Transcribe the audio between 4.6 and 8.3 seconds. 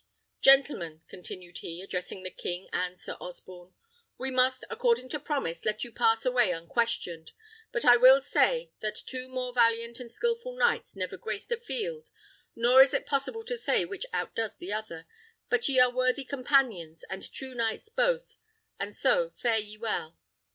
according to promise, let you pass away unquestioned; but I will